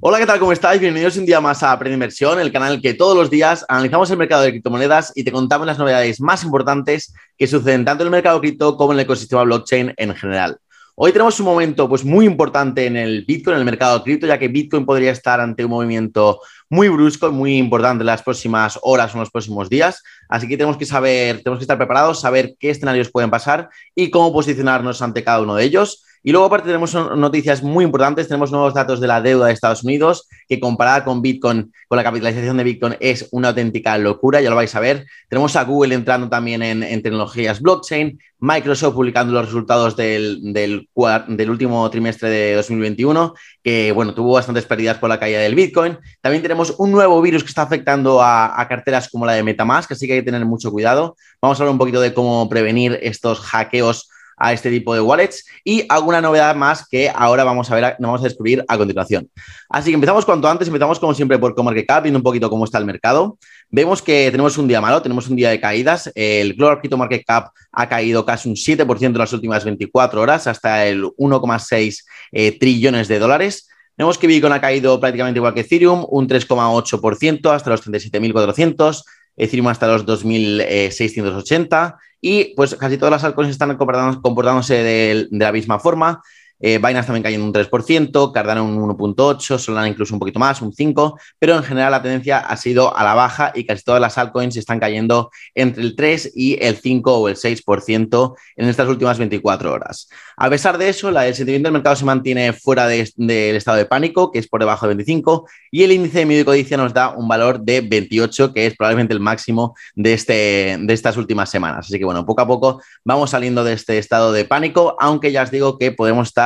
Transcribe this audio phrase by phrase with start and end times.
[0.00, 0.38] Hola, ¿qué tal?
[0.38, 0.80] ¿Cómo estáis?
[0.80, 4.18] Bienvenidos un día más a Aprende Inversión, el canal que todos los días analizamos el
[4.18, 8.10] mercado de criptomonedas y te contamos las novedades más importantes que suceden tanto en el
[8.10, 10.58] mercado cripto como en el ecosistema blockchain en general.
[10.96, 14.38] Hoy tenemos un momento pues, muy importante en el Bitcoin, en el mercado cripto, ya
[14.38, 18.78] que Bitcoin podría estar ante un movimiento muy brusco y muy importante en las próximas
[18.82, 20.02] horas o en los próximos días.
[20.28, 24.10] Así que tenemos que saber, tenemos que estar preparados, saber qué escenarios pueden pasar y
[24.10, 26.04] cómo posicionarnos ante cada uno de ellos.
[26.26, 29.84] Y luego aparte tenemos noticias muy importantes, tenemos nuevos datos de la deuda de Estados
[29.84, 34.48] Unidos, que comparada con Bitcoin, con la capitalización de Bitcoin, es una auténtica locura, ya
[34.48, 35.04] lo vais a ver.
[35.28, 41.90] Tenemos a Google entrando también en, tecnologías blockchain, Microsoft publicando los resultados del, del, último
[41.90, 45.98] trimestre de 2021, que bueno, tuvo bastantes pérdidas por la caída del Bitcoin.
[46.22, 49.92] También tenemos un nuevo virus que está afectando a, a carteras como la de Metamask,
[49.92, 51.16] así que hay que tener mucho cuidado.
[51.42, 54.08] Vamos a hablar un poquito de cómo prevenir estos hackeos
[54.44, 58.20] a este tipo de wallets y alguna novedad más que ahora vamos a ver, vamos
[58.20, 59.30] a descubrir a continuación.
[59.70, 62.78] Así que empezamos cuanto antes, empezamos como siempre por CoMarketCap, viendo un poquito cómo está
[62.78, 63.38] el mercado.
[63.70, 66.12] Vemos que tenemos un día malo, tenemos un día de caídas.
[66.14, 70.46] El Global Crypto Market Cap ha caído casi un 7% en las últimas 24 horas,
[70.46, 73.68] hasta el 1,6 eh, trillones de dólares.
[73.96, 79.04] Vemos que Bitcoin ha caído prácticamente igual que Ethereum, un 3,8% hasta los 37.400.
[79.36, 85.52] Ethereum hasta los 2.680 y pues casi todas las altcoins están comportándose de, de la
[85.52, 86.22] misma forma.
[86.60, 91.14] Eh, también cayendo un 3%, Cardano un 1.8%, Solana incluso un poquito más, un 5%,
[91.38, 94.56] pero en general la tendencia ha sido a la baja y casi todas las altcoins
[94.56, 99.72] están cayendo entre el 3 y el 5 o el 6% en estas últimas 24
[99.72, 100.08] horas.
[100.36, 104.32] A pesar de eso, el sentimiento del mercado se mantiene fuera del estado de pánico,
[104.32, 107.28] que es por debajo de 25, y el índice de miedo codicia nos da un
[107.28, 111.86] valor de 28, que es probablemente el máximo de, este, de estas últimas semanas.
[111.86, 115.42] Así que bueno, poco a poco vamos saliendo de este estado de pánico, aunque ya
[115.42, 116.43] os digo que podemos estar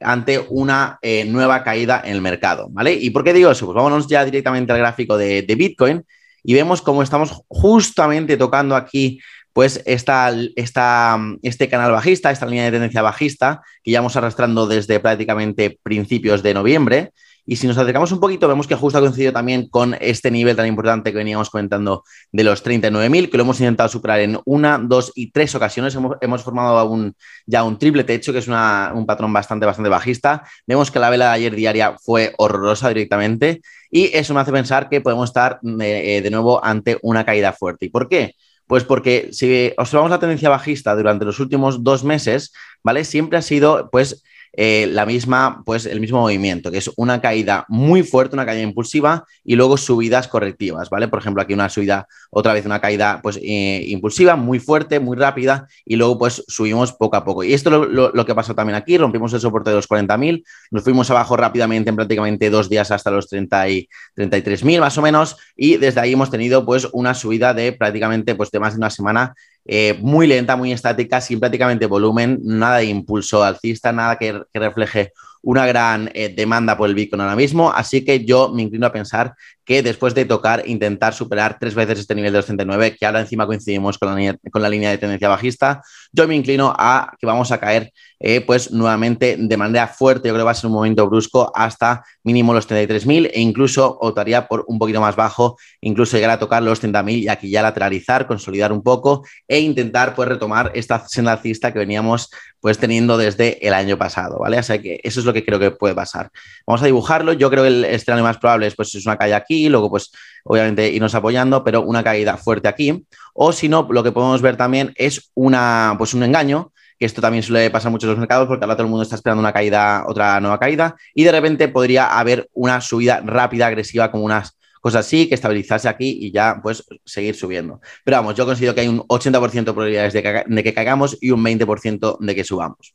[0.00, 2.94] ante una eh, nueva caída en el mercado, ¿vale?
[2.94, 3.66] ¿Y por qué digo eso?
[3.66, 6.04] Pues vámonos ya directamente al gráfico de, Bitcoin
[6.42, 9.20] y vemos cómo estamos justamente tocando aquí
[9.52, 14.98] pues esta, este canal bajista, esta línea de tendencia bajista que ya vamos arrastrando desde
[14.98, 17.12] prácticamente principios de noviembre
[17.46, 20.56] y si nos acercamos un poquito, vemos que justo ha coincidido también con este nivel
[20.56, 24.78] tan importante que veníamos comentando de los 39.000, que lo hemos intentado superar en una,
[24.78, 25.96] dos y tres ocasiones.
[26.20, 27.12] Hemos, formado
[27.46, 30.42] ya un triple techo, que es un patrón bastante, bastante bajista.
[30.66, 34.88] Vemos que la vela de ayer diaria fue horrorosa directamente y eso me hace pensar
[34.88, 37.86] que podemos estar eh, de nuevo ante una caída fuerte.
[37.86, 38.34] ¿Y por qué?
[38.66, 43.04] Pues porque si observamos la tendencia bajista durante los últimos dos meses, ¿vale?
[43.04, 44.22] Siempre ha sido, pues,
[44.56, 48.62] eh, la misma, pues el mismo movimiento, que es una caída muy fuerte, una caída
[48.62, 51.08] impulsiva y luego subidas correctivas, ¿vale?
[51.08, 55.16] Por ejemplo, aquí una subida, otra vez una caída pues eh, impulsiva, muy fuerte, muy
[55.16, 57.42] rápida y luego pues subimos poco a poco.
[57.42, 60.44] Y esto es lo, lo, que pasó también aquí, rompimos el soporte de los 40.000,
[60.70, 65.02] nos fuimos abajo rápidamente en prácticamente dos días hasta los 30 y 33.000 más o
[65.02, 68.78] menos y desde ahí hemos tenido pues una subida de prácticamente pues de más de
[68.78, 74.16] una semana eh, muy lenta, muy estática, sin prácticamente volumen, nada de impulso alcista, nada
[74.16, 77.72] que, refleje una gran eh, demanda por el Bitcoin ahora mismo.
[77.72, 82.00] Así que yo me inclino a pensar que después de tocar, intentar superar tres veces
[82.00, 85.28] este nivel de 239, que ahora encima coincidimos con la, con la línea de tendencia
[85.28, 85.82] bajista,
[86.12, 87.92] yo me inclino a que vamos a caer
[88.26, 91.52] eh, pues nuevamente de manera fuerte, yo creo que va a ser un momento brusco
[91.54, 96.38] hasta mínimo los 33.000 e incluso optaría por un poquito más bajo, incluso llegar a
[96.38, 101.06] tocar los 30.000 y aquí ya lateralizar, consolidar un poco e intentar pues retomar esta
[101.06, 104.58] senda alcista que veníamos pues teniendo desde el año pasado, ¿vale?
[104.58, 106.30] O sea que eso es lo que creo que puede pasar.
[106.66, 109.34] Vamos a dibujarlo, yo creo que el escenario más probable es pues es una calle
[109.34, 110.12] aquí, luego pues
[110.44, 114.56] obviamente irnos apoyando, pero una caída fuerte aquí, o si no, lo que podemos ver
[114.56, 118.46] también es una, pues un engaño, que esto también suele pasar mucho en los mercados
[118.46, 121.68] porque ahora todo el mundo está esperando una caída, otra nueva caída, y de repente
[121.68, 126.60] podría haber una subida rápida, agresiva, como unas cosas así, que estabilizarse aquí y ya
[126.62, 127.80] pues seguir subiendo.
[128.04, 131.16] Pero vamos, yo considero que hay un 80% de probabilidades de que, de que, caigamos
[131.20, 132.94] y un 20% de que subamos.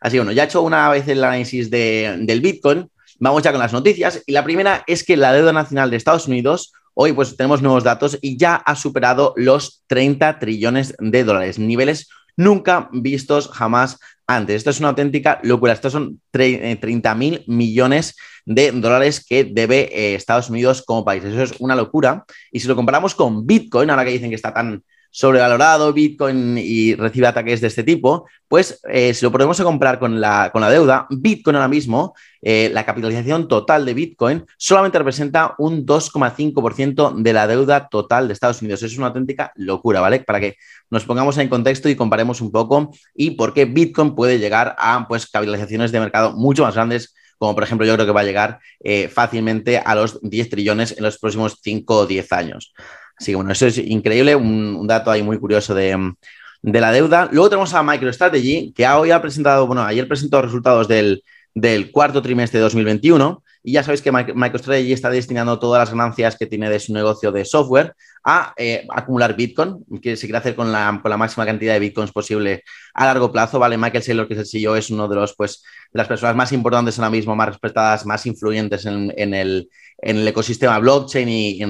[0.00, 2.88] Así que bueno, ya he hecho una vez el análisis del Bitcoin,
[3.24, 4.22] vamos ya con las noticias.
[4.26, 7.82] Y la primera es que la deuda nacional de Estados Unidos Hoy pues tenemos nuevos
[7.82, 14.56] datos y ya ha superado los 30 trillones de dólares, niveles nunca vistos jamás antes.
[14.56, 15.72] Esto es una auténtica locura.
[15.72, 18.16] Estos son 30 eh, mil millones
[18.46, 21.24] de dólares que debe eh, Estados Unidos como país.
[21.24, 22.24] Eso es una locura.
[22.52, 24.82] Y si lo comparamos con Bitcoin, ahora que dicen que está tan
[25.14, 30.20] sobrevalorado Bitcoin y recibe ataques de este tipo, pues eh, si lo podemos comprar con
[30.20, 35.54] la, con la deuda, Bitcoin ahora mismo, eh, la capitalización total de Bitcoin solamente representa
[35.58, 38.82] un 2,5% de la deuda total de Estados Unidos.
[38.82, 40.18] Es una auténtica locura, ¿vale?
[40.18, 40.56] Para que
[40.90, 45.06] nos pongamos en contexto y comparemos un poco y por qué Bitcoin puede llegar a
[45.06, 48.24] pues, capitalizaciones de mercado mucho más grandes como por ejemplo yo creo que va a
[48.24, 52.72] llegar eh, fácilmente a los 10 trillones en los próximos 5 o 10 años.
[53.16, 56.14] Así bueno, eso es increíble, un, dato ahí muy curioso de,
[56.62, 57.28] la deuda.
[57.30, 61.22] Luego tenemos a MicroStrategy, que hoy ha presentado, bueno, ayer presentó resultados del,
[61.54, 66.36] del cuarto trimestre de 2021 y ya sabéis que MicroStrategy está destinando todas las ganancias
[66.36, 70.54] que tiene de su negocio de software a eh, acumular Bitcoin, que se quiere hacer
[70.54, 72.62] con la, máxima cantidad de Bitcoins posible
[72.92, 73.58] a largo plazo.
[73.58, 76.36] Vale, Michael Saylor, que es el CEO, es uno de los pues de las personas
[76.36, 79.70] más importantes ahora mismo, más respetadas, más influyentes en, el,
[80.02, 81.62] ecosistema blockchain y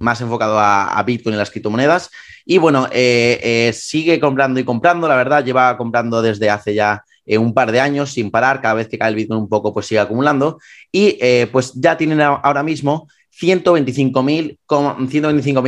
[0.00, 2.10] más enfocado a, Bitcoin y las criptomonedas.
[2.44, 7.04] Y bueno, eh, eh, sigue comprando y comprando, la verdad, lleva comprando desde hace ya
[7.38, 9.86] un par de años sin parar, cada vez que cae el Bitcoin un poco, pues
[9.86, 10.58] sigue acumulando.
[10.90, 13.06] Y eh, pues ya tienen ahora mismo
[13.40, 15.62] 125.000 125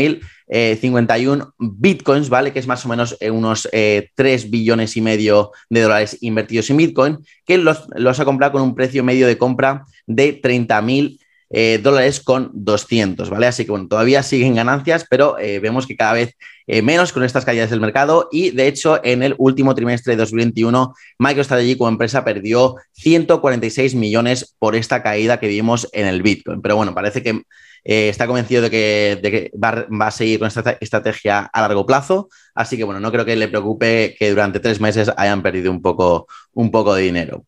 [0.80, 2.52] 51 bitcoins, ¿vale?
[2.52, 6.68] Que es más o menos eh, unos 3 eh, billones y medio de dólares invertidos
[6.70, 11.18] en bitcoin, que los, los ha comprado con un precio medio de compra de 30.000
[11.54, 13.46] eh, dólares con 200, ¿vale?
[13.46, 16.34] Así que bueno, todavía siguen ganancias, pero eh, vemos que cada vez
[16.66, 20.16] eh, menos con estas caídas del mercado y de hecho en el último trimestre de
[20.16, 26.62] 2021 MicroStrategy como empresa perdió 146 millones por esta caída que vimos en el Bitcoin.
[26.62, 27.42] Pero bueno, parece que
[27.84, 32.30] está convencido de que, va, a seguir con esta estrategia a largo plazo.
[32.54, 35.82] Así que bueno, no creo que le preocupe que durante tres meses hayan perdido un
[35.82, 37.44] poco, un poco de dinero.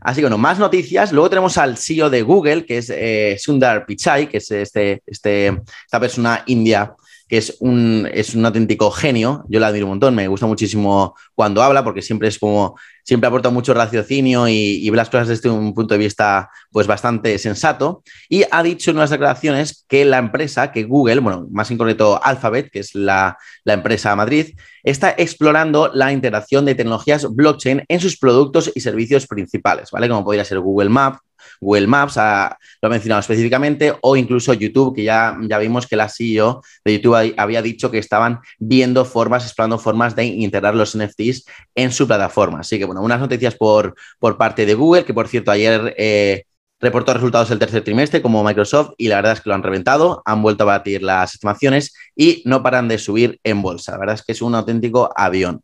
[0.00, 1.12] Así que bueno, más noticias.
[1.12, 5.62] Luego tenemos al CEO de Google, que es eh, Sundar Pichai, que es este, este,
[5.84, 6.94] esta persona india
[7.28, 9.44] que es un, es un auténtico genio.
[9.48, 13.28] Yo la admiro un montón, me gusta muchísimo cuando habla, porque siempre es como, siempre
[13.28, 18.02] aporta mucho raciocinio y, ve las cosas desde un punto de vista pues bastante sensato.
[18.28, 22.18] Y ha dicho en unas declaraciones que la empresa, que Google, bueno, más en concreto
[22.22, 28.00] Alphabet, que es la, la empresa Madrid, está explorando la integración de tecnologías blockchain en
[28.00, 30.08] sus productos y servicios principales, ¿vale?
[30.08, 31.18] Como podría ser Google Maps,
[31.60, 32.58] Google Maps, lo ha
[32.88, 37.62] mencionado específicamente, o incluso YouTube, que ya, ya vimos que la CEO de YouTube había
[37.62, 41.44] dicho que estaban viendo formas, explorando formas de integrar los NFTs
[41.74, 42.60] en su plataforma.
[42.60, 45.94] Así que, bueno, unas noticias por, por parte de Google, que por cierto ayer...
[45.96, 46.44] Eh,
[46.80, 50.22] reportó resultados del tercer trimestre como Microsoft y la verdad es que lo han reventado,
[50.24, 53.92] han vuelto a batir las estimaciones y no paran de subir en bolsa.
[53.92, 55.60] La verdad es que es un auténtico avión.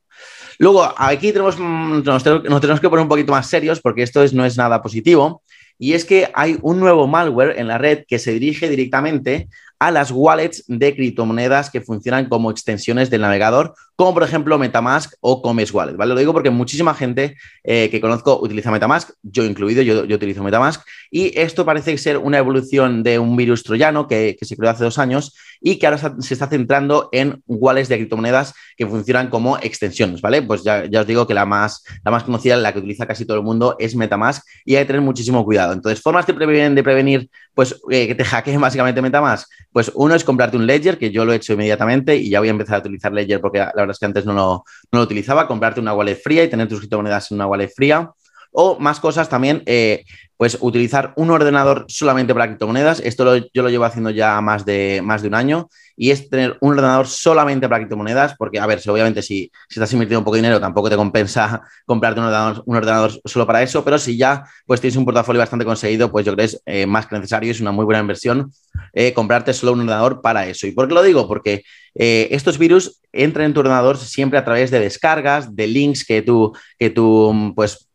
[0.58, 4.44] Luego, aquí tenemos, nos, tenemos, que poner un poquito más serios porque esto es, no
[4.44, 5.43] es nada positivo
[5.79, 9.49] y es que hay un nuevo malware en la red que se dirige directamente
[9.79, 15.14] a las wallets de criptomonedas que funcionan como extensiones del navegador, como por ejemplo Metamask
[15.20, 15.96] o Comes Wallet.
[15.96, 16.14] ¿vale?
[16.14, 20.82] Lo digo porque muchísima gente eh, que conozco utiliza Metamask, yo incluido, yo, utilizo Metamask,
[21.11, 24.99] y esto parece ser una evolución de un virus troyano que, se creó hace dos
[24.99, 30.20] años y que ahora se está centrando en wallets de criptomonedas que funcionan como extensiones,
[30.20, 30.43] ¿vale?
[30.43, 33.38] Pues ya, os digo que la más, la más conocida, la que utiliza casi todo
[33.38, 35.73] el mundo, es Metamask y hay que tener muchísimo cuidado.
[35.73, 40.14] Entonces, formas de prevenir, de prevenir pues, eh, que te hackeen básicamente Metamask, pues uno
[40.14, 42.76] es comprarte un Ledger, que yo lo he hecho inmediatamente y ya voy a empezar
[42.76, 45.94] a utilizar Ledger porque la es que antes no lo, no lo utilizaba, comprarte una
[45.94, 48.10] wallet fría y tener tus criptomonedas en una wallet fría.
[48.56, 50.04] O más cosas también, eh,
[50.36, 53.00] pues utilizar un ordenador solamente para criptomonedas.
[53.00, 56.56] Esto yo lo llevo haciendo ya más de, más de un año y es tener
[56.60, 60.36] un ordenador solamente para criptomonedas, porque, a ver, obviamente si, si estás invirtiendo un poco
[60.36, 64.16] de dinero tampoco te compensa comprarte un ordenador, un ordenador, solo para eso, pero si
[64.16, 67.16] ya pues tienes un portafolio bastante conseguido, pues yo creo que es eh, más que
[67.16, 68.52] necesario, es una muy buena inversión
[68.92, 70.68] eh, comprarte solo un ordenador para eso.
[70.68, 71.26] ¿Y por qué lo digo?
[71.26, 71.64] Porque
[71.96, 76.52] estos virus entran en tu ordenador siempre a través de descargas, de links que tú,
[76.76, 77.88] que tú pues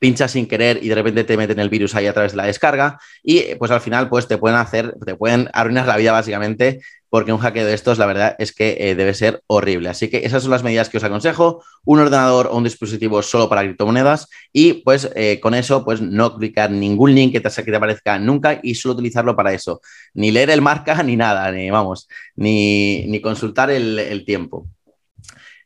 [0.00, 2.46] pinchas sin querer y de repente te meten el virus ahí a través de la
[2.46, 6.80] descarga y pues al final pues te pueden hacer, te pueden arruinar la vida básicamente
[7.10, 9.88] porque un hackeo de estos la verdad es que eh, debe ser horrible.
[9.88, 13.48] Así que esas son las medidas que os aconsejo, un ordenador o un dispositivo solo
[13.48, 17.70] para criptomonedas y pues eh, con eso pues no clicar ningún link que te, que
[17.70, 19.80] te aparezca nunca y solo utilizarlo para eso.
[20.14, 24.66] Ni leer el marca ni nada, ni vamos, ni, consultar el tiempo.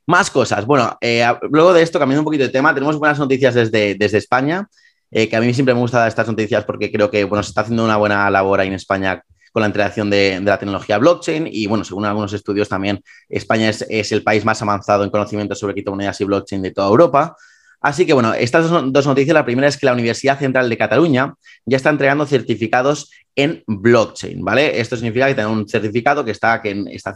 [0.06, 0.66] Más cosas.
[0.66, 4.18] Bueno, eh, luego de esto, cambiando un poquito de tema, tenemos buenas noticias desde, desde
[4.18, 4.68] España,
[5.10, 7.50] eh, que a mí siempre me gusta dar estas noticias porque creo que bueno, se
[7.50, 11.48] está haciendo una buena labor ahí en España con la integración de, la tecnología blockchain
[11.50, 15.54] y bueno, según algunos estudios también, España es, es, el país más avanzado en conocimiento
[15.54, 17.36] sobre criptomonedas y blockchain de toda Europa.
[17.84, 21.34] Así que bueno, estas dos noticias, la primera es que la Universidad Central de Cataluña
[21.66, 24.80] ya está entregando certificados en blockchain, ¿vale?
[24.80, 27.14] Esto significa que tiene un certificado que está, que está,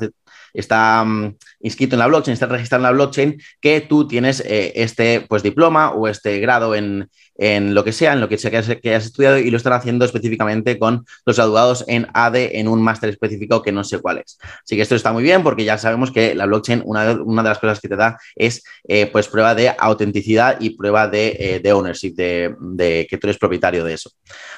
[0.54, 4.72] está mm, inscrito en la blockchain, está registrado en la blockchain, que tú tienes eh,
[4.76, 8.50] este pues, diploma o este grado en, en lo que sea, en lo que sea
[8.50, 12.82] que hayas, estudiado y lo están haciendo específicamente con los graduados en ADE en un
[12.82, 14.38] máster específico que no sé cuál es.
[14.64, 17.42] Así que esto está muy bien porque ya sabemos que la blockchain, una de, una
[17.42, 21.60] de las cosas que te da es eh, pues prueba de autenticidad y prueba de,
[21.64, 24.10] eh, ownership, de, que tú eres propietario de eso.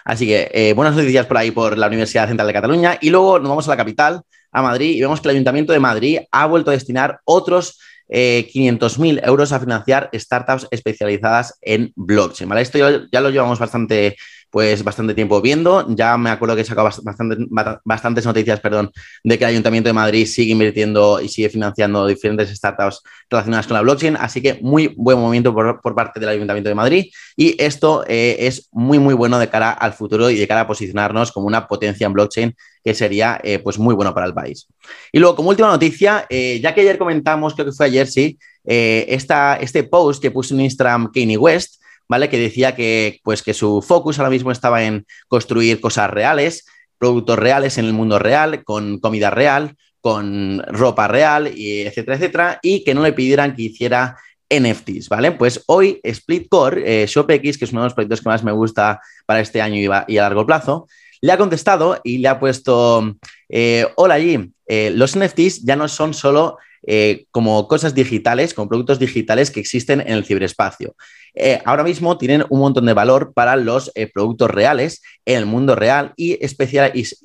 [0.05, 3.49] Así que buenas noticias por ahí por la Universidad Central de Cataluña y luego nos
[3.49, 6.71] vamos a la capital, a Madrid, y vemos que el Ayuntamiento de Madrid ha vuelto
[6.71, 7.79] a destinar otros
[8.11, 12.49] 500.000 euros a financiar startups especializadas en blockchain.
[12.49, 12.63] ¿vale?
[12.63, 12.79] Esto
[13.11, 14.17] ya, lo llevamos bastante
[14.51, 15.87] pues bastante tiempo viendo.
[15.95, 17.37] Ya me acuerdo que he sacado bastante,
[17.85, 18.91] bastantes noticias perdón,
[19.25, 23.75] de que el Ayuntamiento de Madrid sigue invirtiendo y sigue financiando diferentes startups relacionadas con
[23.77, 24.17] la blockchain.
[24.17, 27.07] Así que muy buen movimiento por, parte del Ayuntamiento de Madrid.
[27.37, 30.67] Y esto eh, es muy, muy bueno de cara al futuro y de cara a
[30.67, 34.67] posicionarnos como una potencia en blockchain que sería eh, pues muy bueno para el país.
[35.13, 38.39] Y luego, como última noticia, eh, ya que ayer comentamos, creo que fue ayer, sí,
[38.63, 41.81] esta, este post que puso en Instagram Kanye West,
[42.11, 42.29] ¿vale?
[42.29, 46.67] Que decía que, pues, que su focus ahora mismo estaba en construir cosas reales,
[46.99, 52.59] productos reales en el mundo real, con comida real, con ropa real, y etcétera, etcétera,
[52.63, 54.17] y que no le pidieran que hiciera
[54.51, 55.31] NFTs, ¿vale?
[55.31, 59.01] Pues hoy Splitcore, eh, ShopX, que es uno de los proyectos que más me gusta
[59.25, 60.89] para este año y, a largo plazo,
[61.21, 63.15] le ha contestado y le ha puesto,
[63.49, 68.69] eh, hola allí, eh, los NFTs ya no son solo eh, como cosas digitales, como
[68.69, 70.97] productos digitales que existen en el ciberespacio.
[71.35, 75.47] Eh, ahora mismo tienen un montón de valor para los eh, productos reales en el
[75.47, 76.39] mundo real y,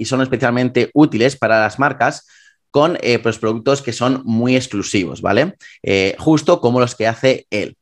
[0.04, 2.28] son especialmente útiles para las marcas
[2.70, 5.54] con pues, productos que son muy exclusivos, ¿vale?
[6.18, 7.78] justo como los que hace él.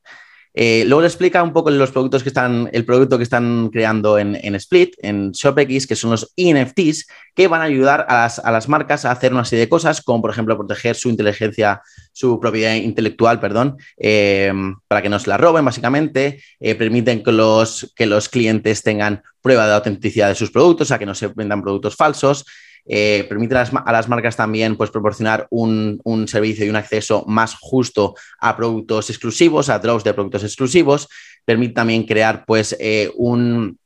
[0.53, 4.19] Eh, luego le explica un poco los productos que están, el producto que están creando
[4.19, 9.05] en, Split, en ShopX, que son los NFTs, que van a ayudar a las, marcas
[9.05, 11.81] a hacer una serie de cosas, como por ejemplo proteger su inteligencia,
[12.12, 14.53] su propiedad intelectual, perdón, eh,
[14.88, 16.43] para que no se la roben, básicamente.
[16.60, 21.00] Eh, permiten que los, que los clientes tengan prueba de autenticidad de sus productos, a
[21.00, 22.45] que no se vendan productos falsos.
[22.86, 28.16] Eh, permite a las, marcas también pues, proporcionar un, servicio y un acceso más justo
[28.40, 31.08] a productos exclusivos, a drops de productos exclusivos.
[31.46, 33.78] Permite también crear pues, eh, un,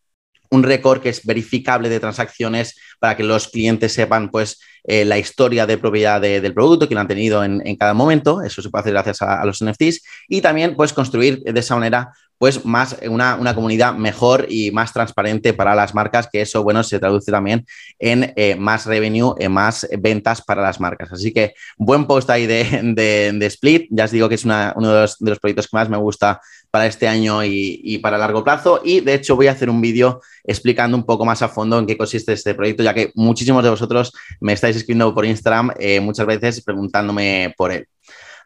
[0.50, 5.68] récord que es verificable de transacciones para que los clientes sepan pues, eh, la historia
[5.68, 8.42] de propiedad del producto que lo han tenido en, cada momento.
[8.42, 10.02] Eso se puede hacer gracias a, a, los NFTs.
[10.28, 15.54] Y también pues, construir de esa manera pues más una, comunidad mejor y más transparente
[15.54, 17.66] para las marcas, que eso, bueno, se traduce también
[18.00, 21.12] en eh, más revenue, en más ventas para las marcas.
[21.12, 25.18] Así que buen post ahí de, Split, ya os digo que es uno de los,
[25.40, 26.40] proyectos que más me gusta
[26.70, 28.82] para este año y, para largo plazo.
[28.84, 31.86] Y de hecho voy a hacer un vídeo explicando un poco más a fondo en
[31.86, 36.00] qué consiste este proyecto, ya que muchísimos de vosotros me estáis escribiendo por Instagram eh,
[36.00, 37.88] muchas veces preguntándome por él.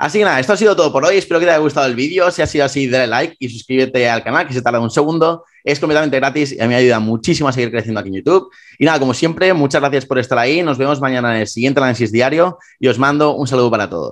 [0.02, 1.18] Así que nada, esto ha sido todo por hoy.
[1.18, 2.32] Espero que te haya gustado el vídeo.
[2.32, 5.46] Si ha sido así, dale like y suscríbete al canal, que se tarda un segundo.
[5.64, 8.50] Es completamente gratis y a mí me ayuda muchísimo a seguir creciendo aquí en YouTube.
[8.80, 10.64] Y nada, como siempre, muchas gracias por estar ahí.
[10.64, 14.10] Nos vemos mañana en el siguiente análisis diario y os mando un saludo para todos.